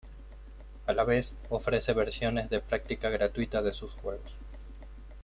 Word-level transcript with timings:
A 0.87 0.93
la 0.93 1.03
vez, 1.03 1.35
ofrece 1.51 1.93
versiones 1.93 2.49
de 2.49 2.59
práctica 2.59 3.09
gratuitas 3.11 3.63
de 3.63 3.71
sus 3.71 3.91
juegos. 3.91 4.31